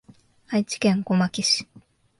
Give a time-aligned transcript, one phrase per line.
[0.49, 1.67] 愛知県小牧市